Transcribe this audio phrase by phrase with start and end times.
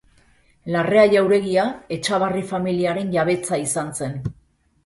[0.75, 1.67] Larrea jauregia
[1.97, 4.21] Etxabarri familiaren jabetza izan zen.